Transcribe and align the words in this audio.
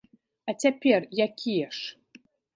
А 0.51 0.55
цяпер 0.63 1.05
якія 1.27 1.67
ж? 1.79 1.95